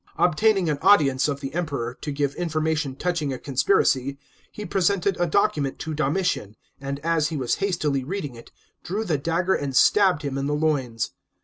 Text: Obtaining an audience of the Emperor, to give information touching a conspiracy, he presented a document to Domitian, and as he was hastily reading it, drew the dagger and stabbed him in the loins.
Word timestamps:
Obtaining 0.17 0.67
an 0.67 0.79
audience 0.81 1.27
of 1.27 1.41
the 1.41 1.53
Emperor, 1.53 1.95
to 2.01 2.11
give 2.11 2.33
information 2.33 2.95
touching 2.95 3.31
a 3.31 3.37
conspiracy, 3.37 4.17
he 4.51 4.65
presented 4.65 5.15
a 5.21 5.27
document 5.27 5.77
to 5.77 5.93
Domitian, 5.93 6.55
and 6.79 6.97
as 7.01 7.27
he 7.27 7.37
was 7.37 7.57
hastily 7.61 8.03
reading 8.03 8.33
it, 8.33 8.49
drew 8.83 9.03
the 9.05 9.19
dagger 9.19 9.53
and 9.53 9.75
stabbed 9.75 10.23
him 10.23 10.39
in 10.39 10.47
the 10.47 10.55
loins. 10.55 11.11